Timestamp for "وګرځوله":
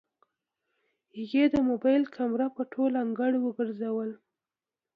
3.39-4.17